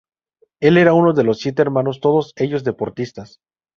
[0.61, 3.39] Él era uno de los siete hermanos todos ellos deportistas.